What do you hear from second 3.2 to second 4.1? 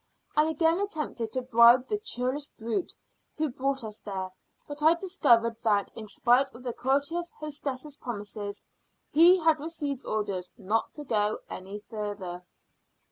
who brought us